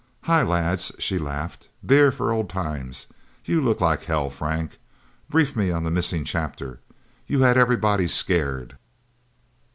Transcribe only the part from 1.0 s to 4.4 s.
laughed. "Beer for old times?... You look like hell,